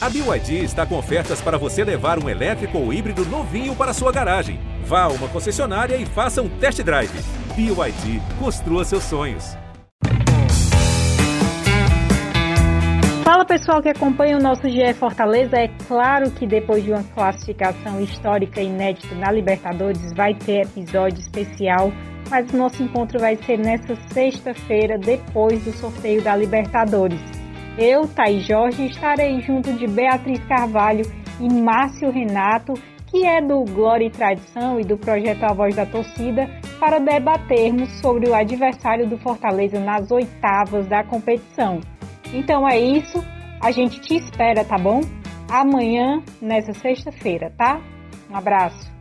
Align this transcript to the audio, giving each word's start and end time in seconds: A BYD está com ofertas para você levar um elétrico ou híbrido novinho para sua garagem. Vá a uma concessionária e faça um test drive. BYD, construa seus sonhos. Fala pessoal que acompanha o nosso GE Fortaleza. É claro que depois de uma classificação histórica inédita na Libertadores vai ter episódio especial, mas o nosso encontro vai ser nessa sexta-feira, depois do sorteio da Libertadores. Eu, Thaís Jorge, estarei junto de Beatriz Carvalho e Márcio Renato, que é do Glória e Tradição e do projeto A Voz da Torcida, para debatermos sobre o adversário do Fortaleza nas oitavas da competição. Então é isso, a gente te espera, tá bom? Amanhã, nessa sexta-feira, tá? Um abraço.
A 0.00 0.08
BYD 0.08 0.62
está 0.62 0.86
com 0.86 0.96
ofertas 0.96 1.40
para 1.40 1.58
você 1.58 1.82
levar 1.82 2.22
um 2.22 2.28
elétrico 2.28 2.78
ou 2.78 2.92
híbrido 2.92 3.24
novinho 3.26 3.74
para 3.74 3.92
sua 3.92 4.12
garagem. 4.12 4.60
Vá 4.84 5.02
a 5.02 5.08
uma 5.08 5.26
concessionária 5.26 5.96
e 5.96 6.06
faça 6.06 6.40
um 6.40 6.48
test 6.48 6.80
drive. 6.84 7.10
BYD, 7.56 8.22
construa 8.38 8.84
seus 8.84 9.02
sonhos. 9.02 9.56
Fala 13.24 13.44
pessoal 13.44 13.82
que 13.82 13.88
acompanha 13.88 14.38
o 14.38 14.40
nosso 14.40 14.68
GE 14.68 14.94
Fortaleza. 14.94 15.56
É 15.56 15.66
claro 15.88 16.30
que 16.30 16.46
depois 16.46 16.84
de 16.84 16.92
uma 16.92 17.02
classificação 17.02 18.00
histórica 18.00 18.60
inédita 18.60 19.16
na 19.16 19.32
Libertadores 19.32 20.12
vai 20.12 20.32
ter 20.32 20.60
episódio 20.60 21.18
especial, 21.18 21.92
mas 22.30 22.48
o 22.52 22.56
nosso 22.56 22.80
encontro 22.84 23.18
vai 23.18 23.34
ser 23.34 23.58
nessa 23.58 23.96
sexta-feira, 24.12 24.96
depois 24.96 25.64
do 25.64 25.72
sorteio 25.72 26.22
da 26.22 26.36
Libertadores. 26.36 27.37
Eu, 27.78 28.08
Thaís 28.08 28.44
Jorge, 28.44 28.86
estarei 28.86 29.40
junto 29.40 29.72
de 29.72 29.86
Beatriz 29.86 30.44
Carvalho 30.46 31.04
e 31.40 31.48
Márcio 31.48 32.10
Renato, 32.10 32.74
que 33.06 33.24
é 33.24 33.40
do 33.40 33.64
Glória 33.64 34.06
e 34.06 34.10
Tradição 34.10 34.80
e 34.80 34.84
do 34.84 34.98
projeto 34.98 35.44
A 35.44 35.52
Voz 35.52 35.76
da 35.76 35.86
Torcida, 35.86 36.50
para 36.80 36.98
debatermos 36.98 37.88
sobre 38.00 38.28
o 38.28 38.34
adversário 38.34 39.08
do 39.08 39.16
Fortaleza 39.16 39.78
nas 39.78 40.10
oitavas 40.10 40.88
da 40.88 41.04
competição. 41.04 41.80
Então 42.34 42.68
é 42.68 42.80
isso, 42.80 43.24
a 43.62 43.70
gente 43.70 44.00
te 44.00 44.16
espera, 44.16 44.64
tá 44.64 44.76
bom? 44.76 45.00
Amanhã, 45.48 46.20
nessa 46.42 46.72
sexta-feira, 46.72 47.52
tá? 47.56 47.80
Um 48.28 48.36
abraço. 48.36 48.97